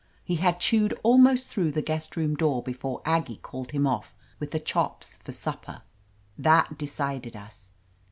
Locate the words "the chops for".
4.49-5.31